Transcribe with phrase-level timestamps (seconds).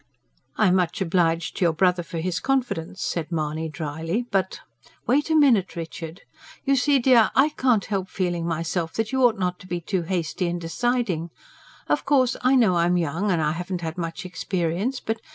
[0.57, 4.59] "I'm much obliged to your brother for his confidence," said Mahony dryly; "but"
[5.05, 6.21] "Wait a minute, Richard!
[6.65, 10.01] You see, dear, I can't help feeling myself that you ought not to be too
[10.01, 11.29] hasty in deciding.
[11.87, 15.19] Of course, I know I'm young, and haven't had much experience, but